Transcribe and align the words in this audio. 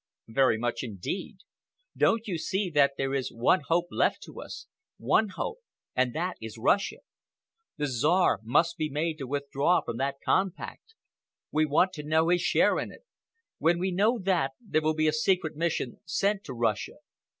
"Very 0.29 0.57
much 0.57 0.81
indeed. 0.81 1.37
Don't 1.95 2.25
you 2.27 2.39
see 2.39 2.71
that 2.71 2.93
there 2.97 3.13
is 3.13 3.31
one 3.31 3.59
hope 3.67 3.85
left 3.91 4.23
to 4.23 4.41
us—one 4.41 5.29
hope—and 5.37 6.13
that 6.15 6.37
is 6.41 6.57
Russia? 6.57 7.01
The 7.77 7.85
Czar 7.85 8.39
must 8.41 8.77
be 8.79 8.89
made 8.89 9.19
to 9.19 9.27
withdraw 9.27 9.81
from 9.81 9.97
that 9.97 10.15
compact. 10.25 10.95
We 11.51 11.67
want 11.67 11.93
to 11.93 12.03
know 12.03 12.29
his 12.29 12.41
share 12.41 12.79
in 12.79 12.91
it. 12.91 13.05
When 13.59 13.77
we 13.77 13.91
know 13.91 14.17
that, 14.17 14.53
there 14.59 14.81
will 14.81 14.95
be 14.95 15.07
a 15.07 15.13
secret 15.13 15.55
mission 15.55 15.99
sent 16.05 16.43
to 16.45 16.53
Russia. 16.55 16.95